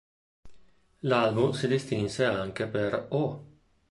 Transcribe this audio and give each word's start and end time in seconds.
L'album 1.03 1.51
si 1.53 1.67
distinse 1.67 2.25
anche 2.25 2.65
per 2.65 3.09
"Oh! 3.11 3.45